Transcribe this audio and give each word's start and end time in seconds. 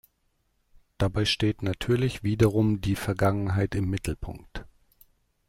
Dabei 0.97 1.25
steht 1.25 1.61
natürlich 1.61 2.23
wiederum 2.23 2.81
die 2.81 2.95
Vergangenheit 2.95 3.75
im 3.75 3.87
Mittelpunkt. 3.87 4.65